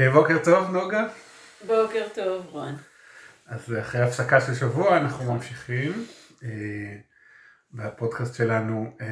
[0.00, 1.04] אה, בוקר טוב נוגה.
[1.66, 2.74] בוקר טוב רון.
[3.46, 5.92] אז אחרי הפסקה של שבוע אנחנו ממשיכים
[6.44, 6.48] אה,
[7.72, 9.06] בפודקאסט שלנו אה,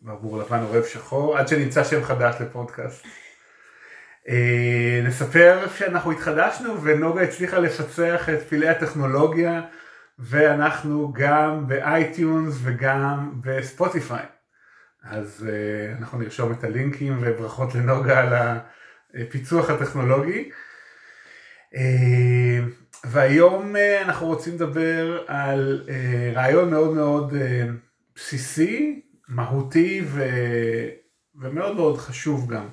[0.00, 3.06] ברבור לבן עורב שחור עד שנמצא שם חדש לפודקאסט.
[5.04, 9.62] נספר שאנחנו התחדשנו ונוגה הצליחה לפצח את פלאי הטכנולוגיה
[10.18, 14.24] ואנחנו גם ב iTunes וגם בספוטיפיי.
[15.04, 15.46] אז
[15.98, 18.58] אנחנו נרשום את הלינקים וברכות לנוגה על ה...
[19.14, 20.50] הפיצוח הטכנולוגי.
[21.74, 22.60] אה,
[23.04, 27.34] והיום אה, אנחנו רוצים לדבר על אה, רעיון מאוד מאוד
[28.16, 30.24] בסיסי, מהותי ו...
[31.34, 32.68] ומאוד מאוד חשוב גם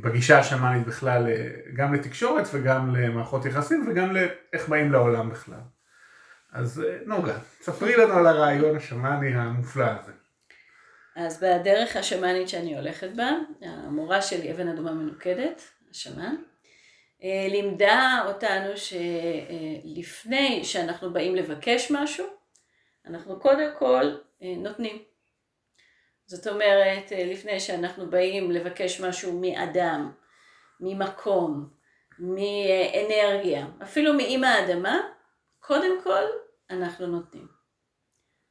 [0.00, 1.26] בגישה השמאנית בכלל,
[1.74, 5.60] גם לתקשורת וגם למערכות יחסים וגם לאיך באים לעולם בכלל.
[6.52, 10.12] אז נוגה, ספרי לנו על הרעיון השמאני המופלא הזה.
[11.18, 13.30] אז בדרך השמאנית שאני הולכת בה,
[13.62, 16.36] המורה שלי, אבן אדומה מנוקדת, השמן,
[17.22, 18.72] אה, לימדה אותנו
[19.86, 22.26] שלפני שאנחנו באים לבקש משהו,
[23.06, 25.02] אנחנו קודם כל אה, נותנים.
[26.26, 30.12] זאת אומרת, אה, לפני שאנחנו באים לבקש משהו מאדם,
[30.80, 31.68] ממקום,
[32.18, 35.00] מאנרגיה, אפילו מאימא האדמה,
[35.58, 36.22] קודם כל
[36.70, 37.57] אנחנו נותנים.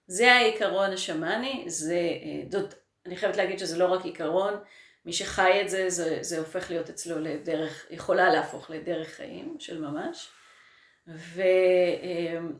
[0.07, 2.73] זה העיקרון השמאני, זה, אה, זאת,
[3.05, 4.53] אני חייבת להגיד שזה לא רק עיקרון,
[5.05, 9.81] מי שחי את זה, זה, זה הופך להיות אצלו לדרך, יכולה להפוך לדרך חיים של
[9.81, 10.29] ממש,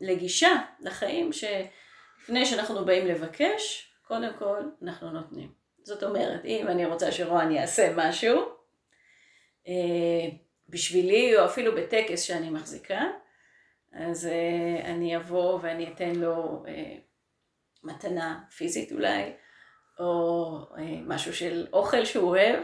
[0.00, 5.52] ולגישה לחיים שלפני שאנחנו באים לבקש, קודם כל אנחנו נותנים.
[5.82, 8.48] זאת אומרת, אם אני רוצה שרוען יעשה משהו,
[9.68, 10.28] אה,
[10.68, 13.02] בשבילי או אפילו בטקס שאני מחזיקה,
[13.92, 16.64] אז אה, אני אבוא ואני אתן לו
[17.82, 19.32] מתנה פיזית אולי,
[19.98, 22.60] או אה, משהו של אוכל שהוא אוהב,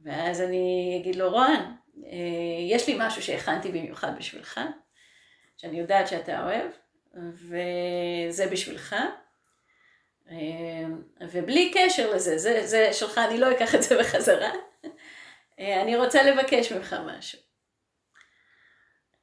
[0.00, 1.76] ואז אני אגיד לו, רון,
[2.06, 4.60] אה, יש לי משהו שהכנתי במיוחד בשבילך,
[5.56, 6.70] שאני יודעת שאתה אוהב,
[7.34, 8.96] וזה בשבילך.
[10.30, 10.84] אה,
[11.32, 14.50] ובלי קשר לזה, זה, זה שלך, אני לא אקח את זה בחזרה.
[15.58, 17.38] אני רוצה לבקש ממך משהו.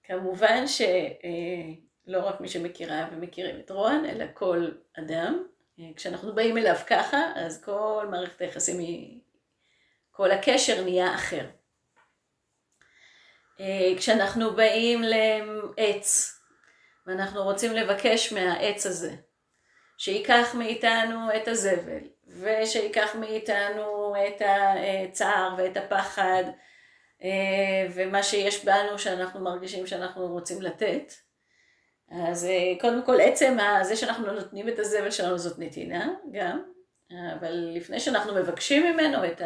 [0.03, 0.81] כמובן ש...
[2.09, 4.67] לא רק מי שמכירה ומכירים את רון, אלא כל
[4.99, 5.43] אדם.
[5.95, 9.19] כשאנחנו באים אליו ככה, אז כל מערכת היחסים היא,
[10.11, 11.45] כל הקשר נהיה אחר.
[13.97, 16.39] כשאנחנו באים לעץ,
[17.07, 19.15] ואנחנו רוצים לבקש מהעץ הזה,
[19.97, 26.43] שייקח מאיתנו את הזבל, ושייקח מאיתנו את הצער ואת הפחד,
[27.93, 31.13] ומה שיש בנו שאנחנו מרגישים שאנחנו רוצים לתת,
[32.11, 36.63] אז אה, קודם כל עצם זה שאנחנו לא נותנים את הזבל שלנו זאת נתינה גם,
[37.11, 39.41] אבל לפני שאנחנו מבקשים ממנו את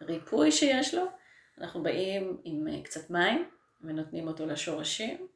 [0.00, 1.04] הריפוי שיש לו,
[1.58, 3.50] אנחנו באים עם אה, קצת מים
[3.80, 5.28] ונותנים אותו לשורשים,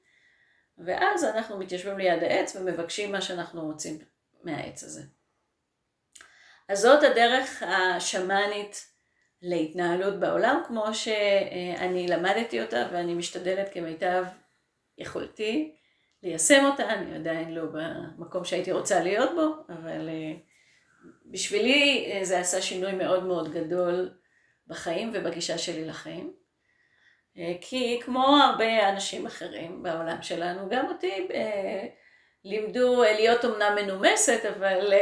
[0.78, 3.98] ואז אנחנו מתיישבים ליד העץ ומבקשים מה שאנחנו רוצים
[4.44, 5.02] מהעץ הזה.
[6.68, 8.86] אז זאת הדרך השמאנית
[9.42, 14.24] להתנהלות בעולם, כמו שאני למדתי אותה ואני משתדלת כמיטב
[14.98, 15.76] יכולתי
[16.22, 20.32] ליישם אותה, אני עדיין לא במקום שהייתי רוצה להיות בו, אבל אה,
[21.26, 24.10] בשבילי אה, זה עשה שינוי מאוד מאוד גדול
[24.66, 26.32] בחיים ובגישה שלי לחיים.
[27.38, 31.28] אה, כי כמו הרבה אנשים אחרים בעולם שלנו, גם אותי
[32.44, 34.92] לימדו להיות אומנם מנומסת, אבל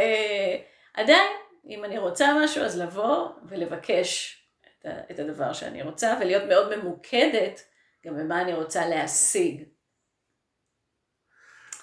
[0.94, 1.32] עדיין,
[1.68, 4.42] אם אני רוצה משהו, אז לבוא ולבקש
[5.10, 7.60] את הדבר שאני רוצה, ולהיות מאוד ממוקדת
[8.06, 9.75] גם במה אני רוצה להשיג.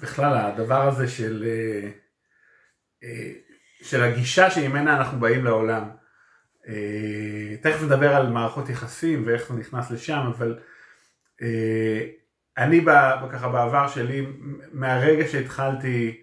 [0.03, 1.89] בכלל הדבר הזה של, אה,
[3.03, 3.31] אה,
[3.81, 5.83] של הגישה שממנה אנחנו באים לעולם.
[6.67, 10.59] אה, תכף נדבר על מערכות יחסים ואיך זה נכנס לשם, אבל
[12.57, 12.85] אני
[13.31, 14.25] ככה בעבר שלי,
[14.71, 16.21] מהרגע שהתחלתי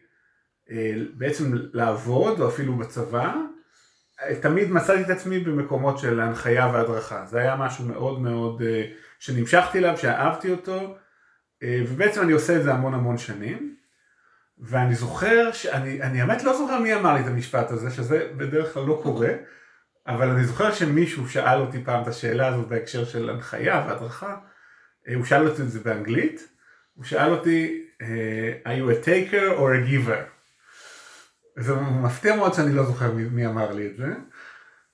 [1.15, 3.35] בעצם לעבוד, או אפילו בצבא,
[4.41, 7.27] תמיד מצאתי את עצמי במקומות של הנחיה והדרכה.
[7.27, 8.63] זה היה משהו מאוד מאוד
[9.19, 10.97] שנמשכתי אליו, שאהבתי אותו,
[11.65, 13.80] ובעצם אני עושה את זה המון המון שנים.
[14.63, 18.75] ואני זוכר, שאני, אני האמת לא זוכר מי אמר לי את המשפט הזה, שזה בדרך
[18.75, 19.29] כלל לא קורה,
[20.07, 24.37] אבל אני זוכר שמישהו שאל אותי פעם את השאלה הזאת בהקשר של הנחיה והדרכה,
[25.09, 26.49] אה, הוא שאל אותי את זה באנגלית,
[26.95, 30.23] הוא שאל אותי, אה, are you a taker or a giver?
[31.57, 34.07] זה מפתיע מאוד שאני לא זוכר מי, מי אמר לי את זה.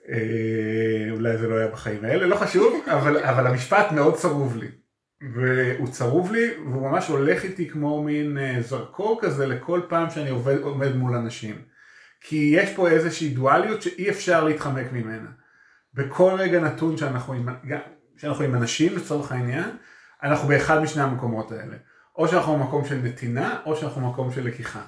[0.09, 4.69] אה, אולי זה לא היה בחיים האלה, לא חשוב, אבל, אבל המשפט מאוד צרוב לי.
[5.21, 10.31] והוא צרוב לי, והוא ממש הולך איתי כמו מין אה, זרקור כזה לכל פעם שאני
[10.31, 11.63] עובד, עומד מול אנשים.
[12.21, 15.29] כי יש פה איזושהי דואליות שאי אפשר להתחמק ממנה.
[15.95, 17.35] בכל רגע נתון שאנחנו,
[18.17, 19.71] שאנחנו עם אנשים לצורך העניין,
[20.23, 21.77] אנחנו באחד משני המקומות האלה.
[22.19, 24.83] או שאנחנו במקום של נתינה, או שאנחנו במקום של לקיחה.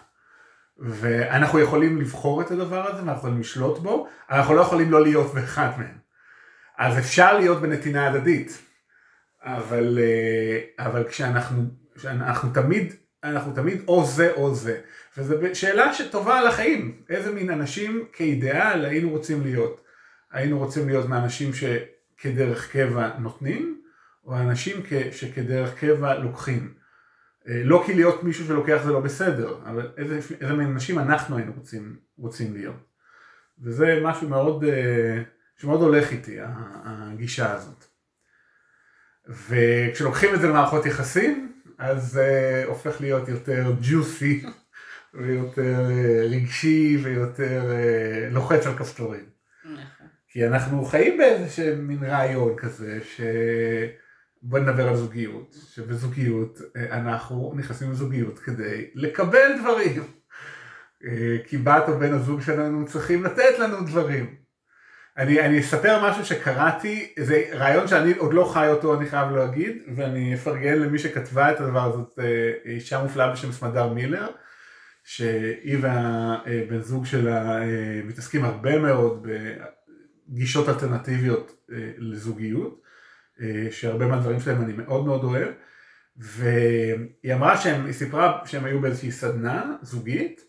[0.78, 5.34] ואנחנו יכולים לבחור את הדבר הזה, ואנחנו יכולים לשלוט בו, אנחנו לא יכולים לא להיות
[5.34, 5.98] באחד מהם.
[6.78, 8.58] אז אפשר להיות בנתינה הדדית,
[9.56, 11.62] אבל, אה, אבל כשאנחנו,
[11.94, 14.80] כשאנחנו תמיד, אנחנו תמיד או זה או זה.
[15.18, 19.80] וזו שאלה שטובה על החיים, איזה מין אנשים כאידיאל היינו רוצים להיות.
[20.32, 23.80] היינו רוצים להיות מאנשים שכדרך קבע נותנים,
[24.24, 26.74] או אנשים שכדרך קבע לוקחים.
[27.48, 31.36] אה, לא כי להיות מישהו שלוקח זה לא בסדר, אבל איזה, איזה מין אנשים אנחנו
[31.36, 32.88] היינו רוצים, רוצים להיות.
[33.62, 35.22] וזה משהו מאוד, אה,
[35.56, 36.38] שמאוד הולך איתי,
[36.84, 37.87] הגישה הזאת.
[39.28, 44.44] וכשלוקחים את זה למערכות יחסים, אז זה הופך להיות יותר ג'וסי,
[45.14, 47.72] ויותר אה, רגשי, ויותר
[48.30, 49.24] לוחץ על כפתורים.
[49.64, 50.06] נכון.
[50.28, 53.20] כי אנחנו חיים באיזה מין רעיון כזה, ש...
[54.42, 60.02] בוא נדבר על זוגיות, שבזוגיות אה, אנחנו נכנסים לזוגיות כדי לקבל דברים.
[61.04, 64.34] אה, כי בת או בן הזוג שלנו צריכים לתת לנו דברים.
[65.18, 69.82] אני, אני אספר משהו שקראתי, זה רעיון שאני עוד לא חי אותו, אני חייב להגיד,
[69.96, 74.26] ואני אפרגן למי שכתבה את הדבר הזאת, אה, אישה מופלאה בשם סמדר מילר,
[75.04, 77.60] שהיא והבן זוג שלה
[78.04, 79.26] מתעסקים הרבה מאוד
[80.28, 81.52] בגישות אלטרנטיביות
[81.98, 82.88] לזוגיות.
[83.40, 85.48] אה, שהרבה מהדברים שלהם אני מאוד מאוד אוהב,
[86.16, 90.44] והיא אמרה שהם, היא סיפרה שהם היו באיזושהי סדנה זוגית,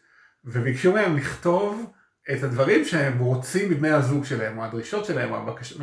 [0.46, 1.92] וביקשו מהם לכתוב
[2.34, 5.82] את הדברים שהם רוצים מבני הזוג שלהם, או הדרישות שלהם, או הבקשות,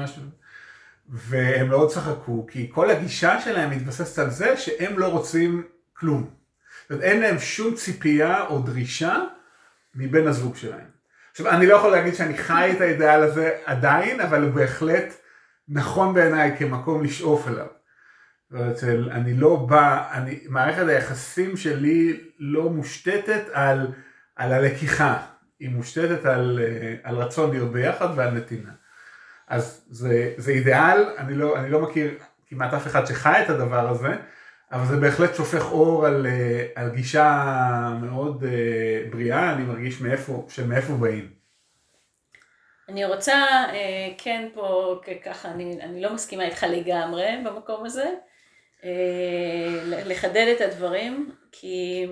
[1.08, 5.62] והם מאוד צחקו, כי כל הגישה שלהם מתבססת על זה שהם לא רוצים
[5.93, 6.31] כלום.
[6.82, 9.22] זאת אומרת, אין להם שום ציפייה או דרישה
[9.94, 10.87] מבן הזוג שלהם.
[11.31, 15.14] עכשיו, אני לא יכול להגיד שאני חי את האידאל הזה עדיין, אבל הוא בהחלט
[15.69, 17.66] נכון בעיניי כמקום לשאוף אליו.
[18.50, 23.87] זאת אומרת, אני לא בא, אני, מערכת היחסים שלי לא מושתתת על,
[24.37, 25.26] על הלקיחה,
[25.61, 26.61] היא מושתתת על,
[27.03, 28.70] על רצון להיות ביחד ועל נתינה.
[29.49, 33.88] אז זה, זה אידיאל, אני לא, אני לא מכיר כמעט אף אחד שחי את הדבר
[33.88, 34.17] הזה,
[34.73, 36.26] אבל זה בהחלט שופך אור על,
[36.75, 41.37] על גישה מאוד אה, בריאה, אני מרגיש מאיפה, שמאיפה באים.
[42.88, 43.35] אני רוצה
[43.73, 48.14] אה, כן פה, ככה, אני, אני לא מסכימה איתך לגמרי במקום הזה,
[48.85, 52.06] אה, לחדד את הדברים, כי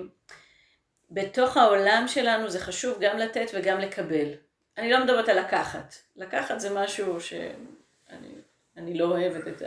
[1.15, 4.27] בתוך העולם שלנו זה חשוב גם לתת וגם לקבל.
[4.77, 9.61] אני לא מדברת על לקחת, לקחת זה משהו שאני לא אוהבת את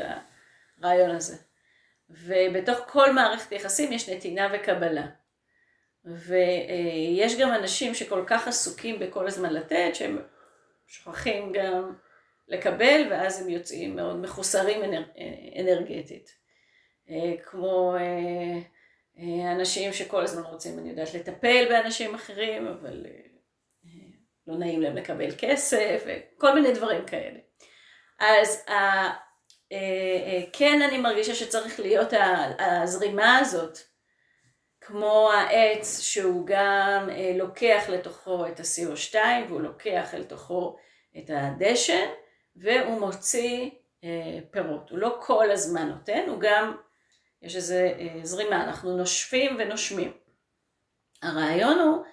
[0.78, 1.36] הרעיון הזה.
[2.10, 5.06] ובתוך כל מערכת יחסים יש נתינה וקבלה.
[6.04, 10.18] ויש גם אנשים שכל כך עסוקים בכל הזמן לתת, שהם
[10.86, 11.94] שוכחים גם
[12.48, 15.02] לקבל, ואז הם יוצאים מאוד מחוסרים אנר,
[15.60, 16.30] אנרגטית.
[17.10, 18.60] אה, כמו אה, אה,
[19.56, 23.06] אנשים שכל הזמן רוצים, אני יודעת, לטפל באנשים אחרים, אבל
[24.46, 27.38] לא נעים להם לקבל כסף, וכל מיני דברים כאלה.
[28.18, 28.64] אז
[30.52, 32.08] כן אני מרגישה שצריך להיות
[32.58, 33.78] הזרימה הזאת,
[34.88, 39.16] כמו העץ שהוא גם אה, לוקח לתוכו את ה-CO2
[39.48, 40.76] והוא לוקח אל תוכו
[41.18, 42.06] את הדשן
[42.56, 43.70] והוא מוציא
[44.04, 44.90] אה, פירות.
[44.90, 46.76] הוא לא כל הזמן נותן, הוא גם,
[47.42, 50.12] יש איזה אה, זרימה, אנחנו נושפים ונושמים.
[51.22, 52.04] הרעיון הוא,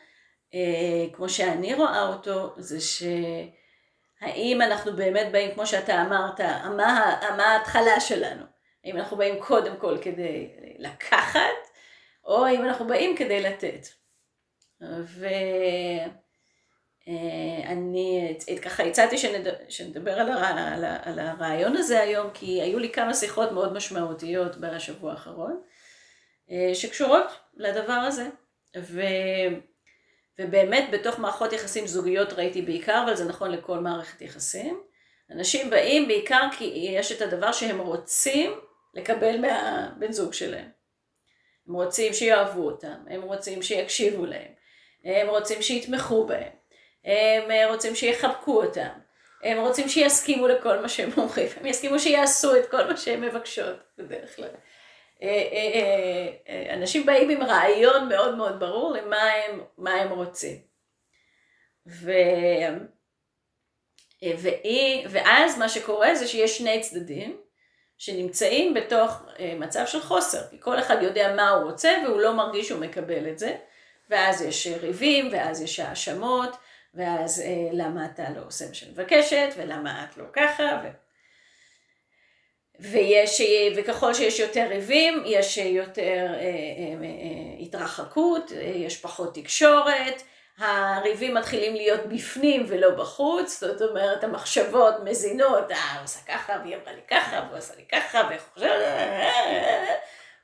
[1.13, 6.39] כמו שאני רואה אותו, זה שהאם אנחנו באמת באים, כמו שאתה אמרת,
[6.77, 8.45] מה, מה ההתחלה שלנו?
[8.85, 11.39] האם אנחנו באים קודם כל כדי לקחת
[12.25, 13.87] או האם אנחנו באים כדי לתת.
[17.07, 19.47] ואני ככה הצעתי שנד...
[19.69, 20.97] שנדבר על, הר...
[21.03, 25.61] על הרעיון הזה היום, כי היו לי כמה שיחות מאוד משמעותיות בשבוע האחרון,
[26.51, 28.29] אה, שקשורות לדבר הזה.
[28.77, 29.01] ו...
[30.39, 34.81] ובאמת בתוך מערכות יחסים זוגיות ראיתי בעיקר, אבל זה נכון לכל מערכת יחסים.
[35.31, 36.63] אנשים באים בעיקר כי
[36.97, 38.51] יש את הדבר שהם רוצים
[38.93, 40.69] לקבל מהבן זוג שלהם.
[41.67, 44.51] הם רוצים שיאהבו אותם, הם רוצים שיקשיבו להם,
[45.03, 46.53] הם רוצים שיתמכו בהם,
[47.05, 48.89] הם רוצים שיחבקו אותם,
[49.43, 53.75] הם רוצים שיסכימו לכל מה שהם אומרים, הם יסכימו שיעשו את כל מה שהם מבקשות
[53.97, 54.49] בדרך כלל.
[55.23, 60.57] אה, אה, אה, אנשים באים עם רעיון מאוד מאוד ברור למה הם, הם רוצים.
[61.87, 62.11] ו...
[65.09, 67.37] ואז מה שקורה זה שיש שני צדדים,
[67.97, 72.33] שנמצאים בתוך אה, מצב של חוסר, כי כל אחד יודע מה הוא רוצה והוא לא
[72.33, 73.55] מרגיש שהוא מקבל את זה,
[74.09, 76.55] ואז יש ריבים, ואז יש האשמות,
[76.95, 80.87] ואז אה, למה אתה לא עושה מה שאני מבקשת, ולמה את לא ככה, ו...
[82.79, 83.41] ויש,
[83.75, 90.23] וככל שיש יותר ריבים, יש יותר אה, אה, אה, התרחקות, יש פחות תקשורת,
[90.57, 96.75] הריבים מתחילים להיות בפנים ולא בחוץ, זאת אומרת המחשבות מזינות, אה, הוא עושה ככה, והיא
[96.75, 98.29] אמרה לי ככה, והוא עשה לי ככה,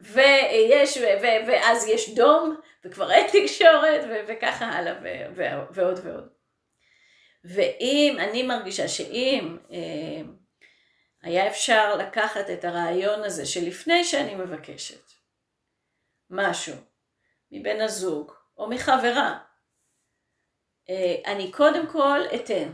[0.02, 1.06] ויש, ו,
[1.48, 2.56] ואז יש דום,
[2.86, 4.94] וכבר אין תקשורת, וככה הלאה,
[5.72, 6.41] ועוד ועוד.
[7.44, 10.22] ואם, אני מרגישה שאם אה,
[11.22, 15.12] היה אפשר לקחת את הרעיון הזה שלפני שאני מבקשת
[16.30, 16.76] משהו
[17.52, 19.40] מבן הזוג או מחברה,
[20.90, 22.74] אה, אני קודם כל אתן.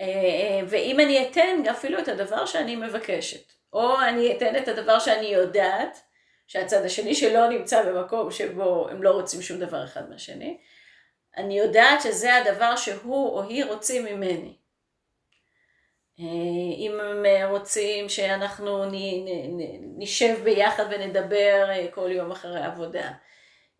[0.00, 5.26] אה, ואם אני אתן אפילו את הדבר שאני מבקשת, או אני אתן את הדבר שאני
[5.26, 6.02] יודעת,
[6.46, 10.60] שהצד השני שלא נמצא במקום שבו הם לא רוצים שום דבר אחד מהשני,
[11.36, 14.58] אני יודעת שזה הדבר שהוא או היא רוצים ממני.
[16.20, 16.24] אה,
[16.76, 18.84] אם הם רוצים שאנחנו
[19.98, 23.10] נשב ביחד ונדבר אה, כל יום אחרי עבודה,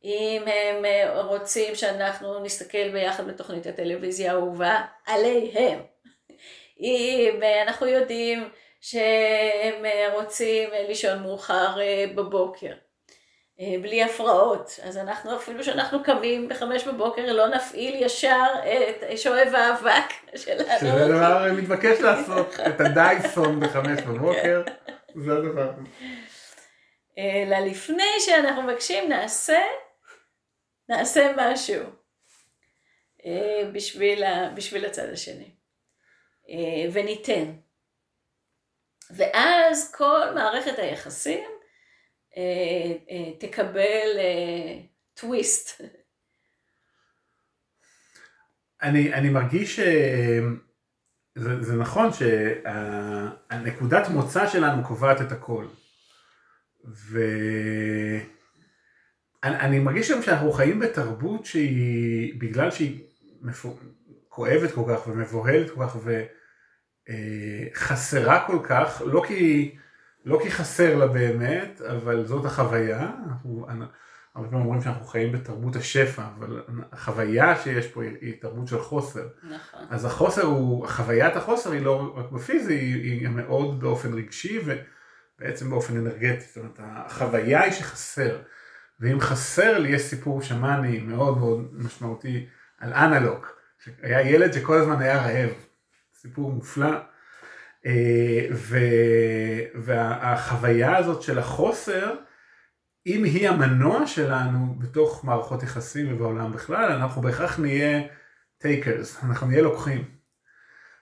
[0.04, 5.80] אם הם אה, רוצים שאנחנו נסתכל ביחד בתוכנית הטלוויזיה האהובה עליהם,
[6.80, 8.48] אם אנחנו יודעים
[8.80, 11.76] שהם רוצים לישון מאוחר
[12.14, 12.72] בבוקר,
[13.58, 14.78] בלי הפרעות.
[14.82, 18.44] אז אנחנו, אפילו שאנחנו קמים בחמש בבוקר, לא נפעיל ישר
[18.90, 20.78] את שואב האבק שלנו.
[20.80, 24.62] שזה דבר מתבקש לעשות, את הדייסון בחמש בבוקר,
[25.14, 25.70] זה הדבר.
[27.18, 29.62] אלא לפני שאנחנו מבקשים, נעשה,
[30.88, 31.82] נעשה משהו
[33.26, 34.24] אה, בשביל,
[34.54, 35.50] בשביל הצד השני.
[36.50, 37.52] אה, וניתן.
[39.10, 41.57] ואז כל מערכת היחסים אה, אה,
[43.38, 44.18] תקבל
[45.14, 45.80] טוויסט.
[45.80, 45.86] אה,
[48.82, 49.80] אני, אני מרגיש
[51.38, 55.66] שזה נכון שהנקודת מוצא שלנו קובעת את הכל.
[59.44, 63.00] ואני מרגיש גם שאנחנו חיים בתרבות שהיא, בגלל שהיא
[63.40, 63.76] מפו...
[64.38, 65.96] כואבת כל כך ומבוהלת כל כך
[67.74, 69.74] וחסרה כל כך, לא כי
[70.28, 73.10] לא כי חסר לה באמת, אבל זאת החוויה.
[73.28, 73.66] אנחנו
[74.34, 78.78] הרבה פעמים אומרים שאנחנו חיים בתרבות השפע, אבל החוויה שיש פה היא, היא תרבות של
[78.78, 79.28] חוסר.
[79.42, 79.80] נכון.
[79.90, 85.70] אז החוסר הוא, חוויית החוסר היא לא רק בפיזי, היא, היא מאוד באופן רגשי ובעצם
[85.70, 86.44] באופן אנרגטי.
[86.46, 88.38] זאת אומרת, החוויה היא שחסר.
[89.00, 92.46] ואם חסר לי, יש סיפור שמאני מאוד מאוד משמעותי
[92.78, 95.50] על אנלוק, שהיה ילד שכל הזמן היה רעב.
[96.14, 96.90] סיפור מופלא.
[97.86, 98.46] אה,
[99.74, 102.14] והחוויה הזאת של החוסר,
[103.06, 108.02] אם היא המנוע שלנו בתוך מערכות יחסים ובעולם בכלל, אנחנו בהכרח נהיה
[108.62, 110.04] takers, אנחנו נהיה לוקחים.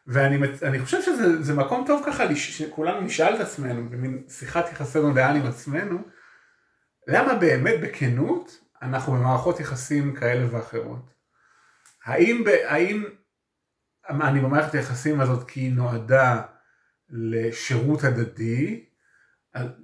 [0.06, 5.46] ואני חושב שזה מקום טוב ככה שכולנו נשאל את עצמנו במין שיחת יחסינו לאן עם
[5.46, 5.98] עצמנו,
[7.06, 11.14] למה באמת בכנות אנחנו במערכות יחסים כאלה ואחרות?
[12.04, 13.04] האם, האם
[14.08, 16.42] אני במערכת היחסים הזאת כי היא נועדה
[17.10, 18.84] לשירות הדדי,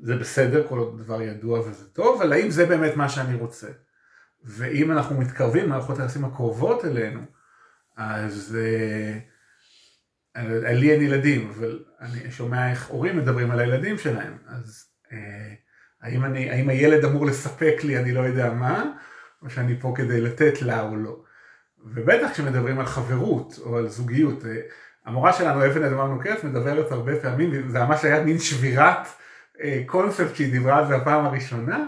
[0.02, 3.68] זה בסדר, כל עוד דבר ידוע וזה טוב, אבל האם זה באמת מה שאני רוצה?
[4.44, 7.20] ואם אנחנו מתקרבים למערכות היחסים הקרובות אלינו,
[7.96, 9.18] אז אה,
[10.72, 15.54] לי אין ילדים, אבל אני שומע איך הורים מדברים על הילדים שלהם, אז אה,
[16.02, 18.92] האם, אני, האם הילד אמור לספק לי אני לא יודע מה,
[19.42, 21.22] או שאני פה כדי לתת לה או לא.
[21.84, 24.60] ובטח כשמדברים על חברות או על זוגיות, אה,
[25.06, 29.06] המורה שלנו, אבן אדמה מנוקרת, מדברת הרבה פעמים, וזה ממש היה מין שבירת
[29.60, 31.86] אה, קונספט שהיא דיברה על זה הפעם הראשונה,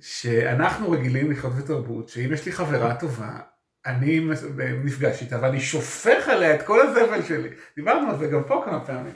[0.00, 3.38] שאנחנו רגילים לחיות בתרבות, שאם יש לי חברה טובה,
[3.86, 4.28] אני
[4.84, 7.48] נפגש איתה ואני שופך עליה את כל הזבל שלי.
[7.76, 9.12] דיברנו על זה גם פה כמה פעמים.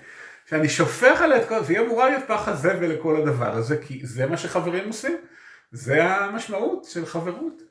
[0.46, 4.26] שאני שופך עליה את כל, והיא אמורה להיות פח הזבל לכל הדבר הזה, כי זה
[4.26, 5.16] מה שחברים עושים.
[5.72, 7.62] זה המשמעות של חברות.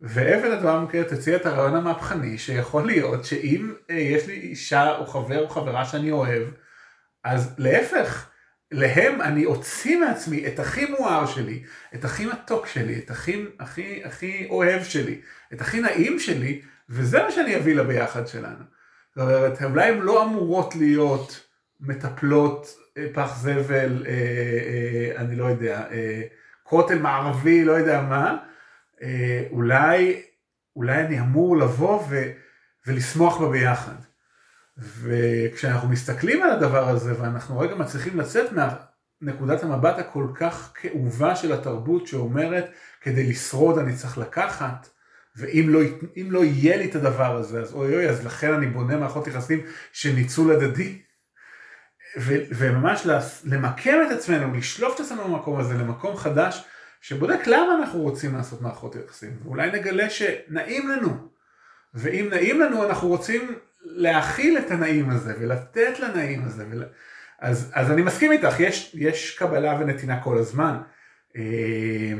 [0.00, 5.06] ואבן הדבר מוכרת הציע את הרעיון המהפכני שיכול להיות שאם אה, יש לי אישה או
[5.06, 6.42] חבר או חברה שאני אוהב,
[7.24, 8.30] אז להפך,
[8.72, 11.62] להם אני אוציא מעצמי את הכי מואר שלי,
[11.94, 15.20] את הכי מתוק שלי, את הכי, הכי, הכי אוהב שלי,
[15.52, 18.64] את הכי נעים שלי, וזה מה שאני אביא לביחד שלנו.
[19.16, 21.46] זאת אומרת, אולי הן לא אמורות להיות
[21.80, 26.22] מטפלות אה, פח זבל, אה, אה, אני לא יודע, אה,
[26.62, 28.36] כותל מערבי, לא יודע מה,
[29.02, 30.22] אה, אולי,
[30.76, 32.30] אולי אני אמור לבוא ו,
[32.86, 33.94] ולשמוח בה ביחד.
[34.78, 38.50] וכשאנחנו מסתכלים על הדבר הזה ואנחנו רגע מצליחים לצאת
[39.20, 44.88] מנקודת המבט הכל כך כאובה של התרבות שאומרת כדי לשרוד אני צריך לקחת
[45.36, 45.80] ואם לא,
[46.16, 49.66] לא יהיה לי את הדבר הזה אז אוי אוי אז לכן אני בונה מערכות יחסים
[49.92, 51.02] של ניצול הדדי.
[52.18, 53.06] ו- וממש
[53.44, 56.64] למקם את עצמנו, לשלוף את עצמנו במקום הזה למקום חדש,
[57.00, 59.36] שבודק למה אנחנו רוצים לעשות מערכות יחסים.
[59.44, 61.28] ואולי נגלה שנעים לנו.
[61.94, 66.64] ואם נעים לנו, אנחנו רוצים להכיל את הנעים הזה, ולתת לנעים הזה.
[66.70, 66.84] ול...
[67.38, 70.80] אז, אז אני מסכים איתך, יש, יש קבלה ונתינה כל הזמן,
[71.36, 72.12] אה,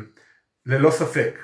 [0.67, 1.39] ללא ספק.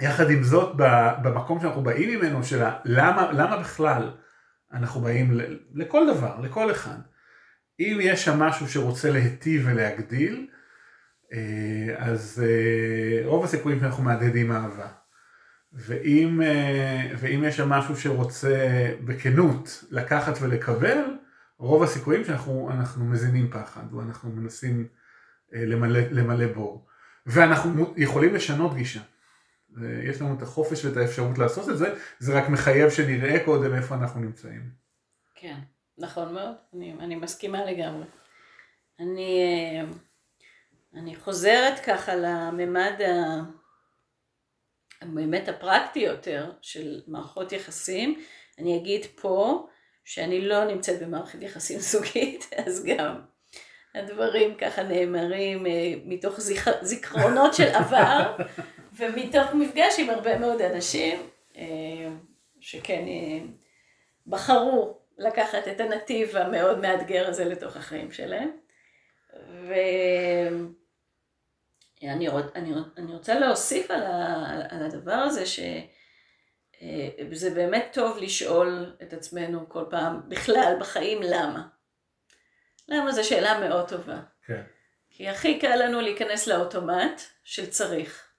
[0.00, 0.76] יחד עם זאת,
[1.22, 4.10] במקום שאנחנו באים ממנו, של למה, למה בכלל
[4.72, 5.40] אנחנו באים
[5.74, 6.98] לכל דבר, לכל אחד.
[7.80, 10.46] אם יש שם משהו שרוצה להיטיב ולהגדיל,
[11.96, 14.88] אז אה, רוב הסיכויים שאנחנו מהדהדים אהבה.
[15.72, 20.98] ואם, אה, ואם יש שם משהו שרוצה בכנות לקחת ולקבל,
[21.58, 24.88] רוב הסיכויים שאנחנו מזינים פחד, ואנחנו מנסים
[25.52, 26.86] למלא, למלא בור.
[27.26, 29.00] ואנחנו יכולים לשנות גישה.
[30.02, 33.94] יש לנו את החופש ואת האפשרות לעשות את זה, זה רק מחייב שנראה קודם איפה
[33.94, 34.70] אנחנו נמצאים.
[35.34, 35.58] כן,
[35.98, 38.04] נכון מאוד, אני, אני מסכימה לגמרי.
[39.00, 39.42] אני,
[40.94, 43.40] אני חוזרת ככה לממד ה...
[45.02, 48.22] באמת הפרקטי יותר של מערכות יחסים.
[48.58, 49.66] אני אגיד פה
[50.04, 53.20] שאני לא נמצאת במערכת יחסים זוגית, אז גם
[53.94, 56.68] הדברים ככה נאמרים אה, מתוך זיכ...
[56.82, 58.36] זיכרונות של עבר
[58.96, 61.20] ומתוך מפגש עם הרבה מאוד אנשים
[61.56, 61.64] אה,
[62.60, 63.46] שכן אה,
[64.26, 68.50] בחרו לקחת את הנתיב המאוד מאתגר הזה לתוך החיים שלהם.
[69.68, 70.79] ואני
[72.02, 72.28] אני,
[72.96, 79.84] אני רוצה להוסיף על, ה, על הדבר הזה שזה באמת טוב לשאול את עצמנו כל
[79.90, 81.68] פעם בכלל בחיים למה.
[82.88, 84.20] למה זו שאלה מאוד טובה.
[84.46, 84.62] כן.
[85.10, 88.30] כי הכי קל לנו להיכנס לאוטומט של צריך.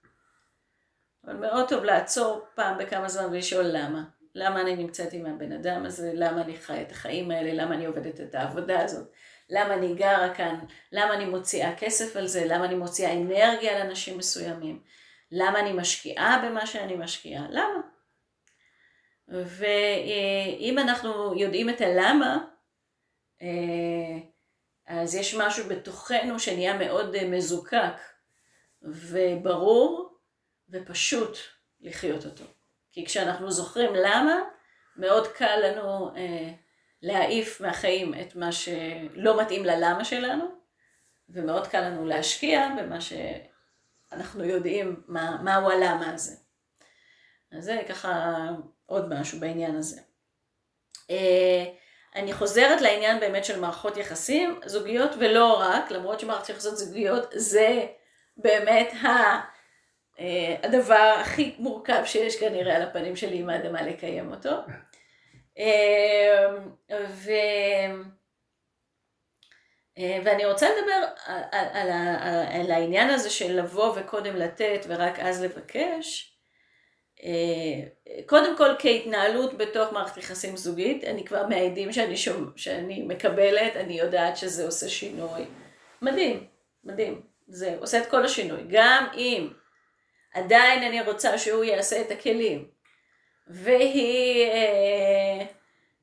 [1.24, 4.04] אבל מאוד טוב לעצור פעם בכמה זמן ולשאול למה.
[4.34, 7.86] למה אני נמצאת עם הבן אדם הזה, למה אני חי את החיים האלה, למה אני
[7.86, 9.12] עובדת את העבודה הזאת,
[9.52, 10.58] למה אני גרה כאן,
[10.92, 14.82] למה אני מוציאה כסף על זה, למה אני מוציאה אנרגיה על אנשים מסוימים,
[15.30, 17.80] למה אני משקיעה במה שאני משקיעה, למה?
[19.28, 22.38] ואם אנחנו יודעים את הלמה,
[23.42, 24.18] אה,
[24.86, 28.00] אז יש משהו בתוכנו שנהיה מאוד אה, מזוקק
[28.82, 30.18] וברור
[30.70, 31.38] ופשוט
[31.80, 32.44] לחיות אותו.
[32.92, 34.40] כי כשאנחנו זוכרים למה,
[34.96, 36.52] מאוד קל לנו אה,
[37.02, 40.44] להעיף מהחיים את מה שלא מתאים ללמה שלנו,
[41.28, 46.36] ומאוד קל לנו להשקיע במה שאנחנו יודעים מה, מהו הלמה הזה.
[47.52, 48.48] אז זה ככה
[48.86, 50.00] עוד משהו בעניין הזה.
[51.10, 51.64] אה,
[52.14, 57.86] אני חוזרת לעניין באמת של מערכות יחסים, זוגיות ולא רק, למרות שמערכות יחסות זוגיות זה
[58.36, 59.06] באמת ה...
[60.20, 64.50] אה, הדבר הכי מורכב שיש כנראה על הפנים שלי עם האדמה לקיים אותו.
[65.58, 66.46] אה,
[67.10, 67.30] ו...
[69.98, 71.90] אה, ואני רוצה לדבר על, על, על,
[72.60, 76.28] על העניין הזה של לבוא וקודם לתת ורק אז לבקש.
[78.26, 83.98] קודם כל כהתנהלות בתוך מערכת יחסים זוגית, אני כבר מהעדים שאני, שומע, שאני מקבלת, אני
[83.98, 85.44] יודעת שזה עושה שינוי.
[86.02, 86.46] מדהים,
[86.84, 87.22] מדהים.
[87.48, 88.60] זה עושה את כל השינוי.
[88.68, 89.48] גם אם
[90.34, 92.68] עדיין אני רוצה שהוא יעשה את הכלים.
[93.46, 95.46] והיא אה,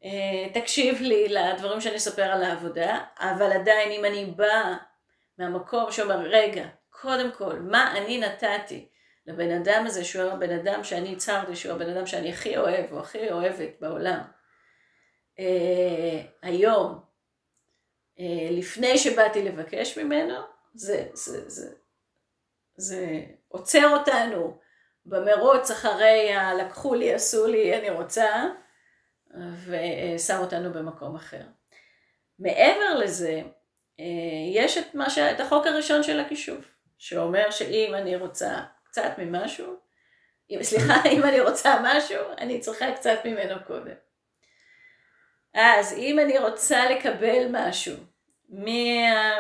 [0.04, 4.78] אה, תקשיב לי לדברים שאני אספר על העבודה, אבל עדיין אם אני באה
[5.38, 8.88] מהמקום שאומר, רגע, קודם כל, מה אני נתתי
[9.26, 13.00] לבן אדם הזה, שהוא הבן אדם שאני הצהרתי, שהוא הבן אדם שאני הכי אוהב, או
[13.00, 14.22] הכי אוהבת בעולם,
[15.40, 17.00] אה, היום,
[18.20, 20.36] אה, לפני שבאתי לבקש ממנו,
[20.74, 21.72] זה, זה, זה,
[22.78, 24.58] זה עוצר אותנו
[25.10, 28.46] במרוץ אחרי הלקחו לי, עשו לי, אני רוצה,
[29.66, 31.42] ושם אותנו במקום אחר.
[32.40, 33.42] מעבר לזה,
[34.54, 35.18] יש את, ש...
[35.18, 36.66] את החוק הראשון של הכישוף,
[36.98, 39.76] שאומר שאם אני רוצה קצת ממשהו,
[40.50, 43.96] אם, סליחה, אם אני רוצה משהו, אני צריכה קצת ממנו קודם.
[45.54, 47.96] אז אם אני רוצה לקבל משהו
[48.50, 49.36] מה,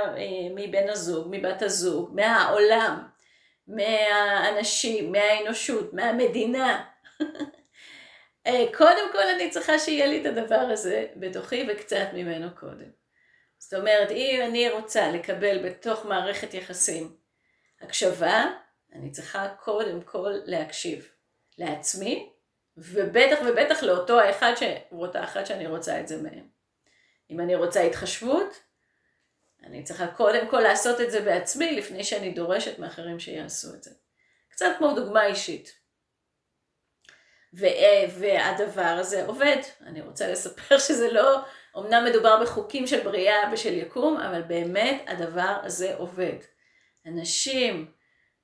[0.55, 3.07] מבן הזוג, מבת הזוג, מהעולם,
[3.69, 6.85] מהאנשים, מהאנושות, מהמדינה.
[8.47, 12.89] אה, קודם כל אני צריכה שיהיה לי את הדבר הזה בתוכי וקצת ממנו קודם.
[13.57, 17.15] זאת אומרת, אם אני רוצה לקבל בתוך מערכת יחסים
[17.81, 18.45] הקשבה,
[18.93, 21.07] אני צריכה קודם כל להקשיב
[21.57, 22.29] לעצמי,
[22.77, 24.63] ובטח ובטח לאותו האחד, ש...
[24.91, 26.47] אותה אחת שאני רוצה את זה מהם.
[27.31, 28.68] אם אני רוצה התחשבות,
[29.63, 33.91] אני צריכה קודם כל לעשות את זה בעצמי לפני שאני דורשת מאחרים שיעשו את זה.
[34.49, 35.79] קצת כמו דוגמה אישית.
[37.53, 39.57] ו- והדבר הזה עובד.
[39.81, 41.39] אני רוצה לספר שזה לא
[41.77, 46.37] אמנם מדובר בחוקים של בריאה ושל יקום, אבל באמת הדבר הזה עובד.
[47.05, 47.91] אנשים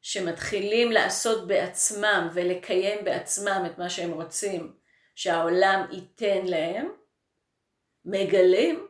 [0.02, 4.74] שמתחילים לעשות בעצמם ולקיים בעצמם את מה שהם רוצים
[5.16, 6.92] שהעולם ייתן להם,
[8.06, 8.88] מגלים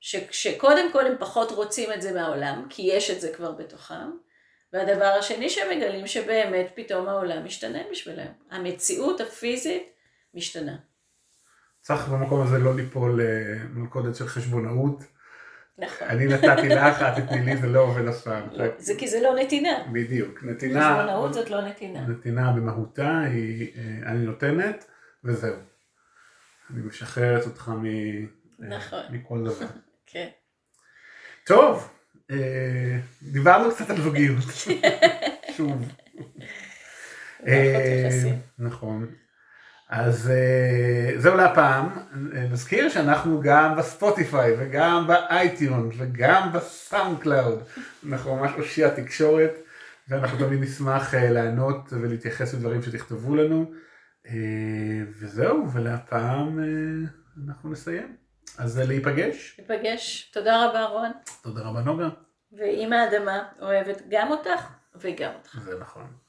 [0.00, 4.10] שקודם כל הם פחות רוצים את זה מהעולם, כי יש את זה כבר בתוכם,
[4.72, 8.26] והדבר השני שהם מגלים שבאמת פתאום העולם משתנה בשבילם.
[8.50, 9.82] המציאות הפיזית
[10.34, 10.76] משתנה.
[11.80, 15.02] צריך במקום הזה לא ליפול למלכודת של חשבונאות.
[15.78, 16.08] נכון.
[16.08, 18.48] אני נתתי לך, את תתני לי, זה לא עובד אף פעם.
[18.52, 19.78] לא, זה כי זה לא נתינה.
[19.92, 20.44] בדיוק.
[20.44, 20.94] נתינה...
[20.94, 22.00] חשבונאות זאת לא נתינה.
[22.00, 24.84] נתינה במהותה היא אה, אני נותנת,
[25.24, 25.56] וזהו.
[26.70, 27.70] אני משחררת אותך.
[28.58, 29.02] נכון.
[29.10, 29.66] מכל דבר.
[30.06, 30.28] כן.
[31.46, 31.88] טוב,
[32.30, 34.44] אה, דיברנו קצת על זוגיות.
[35.56, 35.92] שוב.
[37.46, 39.06] אה, נכון.
[39.88, 41.88] אז אה, זהו להפעם,
[42.50, 47.62] נזכיר שאנחנו גם בספוטיפיי וגם באייטיון וגם ב SoundCloud,
[48.08, 49.52] אנחנו ממש אושי התקשורת
[50.08, 53.72] ואנחנו תמיד נשמח לענות ולהתייחס לדברים שתכתבו לנו
[55.20, 56.58] וזהו ולהפעם
[57.46, 58.25] אנחנו נסיים.
[58.58, 59.58] אז להיפגש.
[59.58, 60.30] להיפגש.
[60.32, 61.12] תודה רבה רון.
[61.42, 62.08] תודה רבה נוגה.
[62.52, 65.58] ואם האדמה אוהבת גם אותך וגם אותך.
[65.64, 66.25] זה נכון.